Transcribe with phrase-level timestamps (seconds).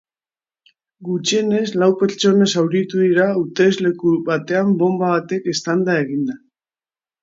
[1.09, 6.45] Gutxienez lau pertsona zauritu dira hautesleku batean bonba batek eztanda eginda.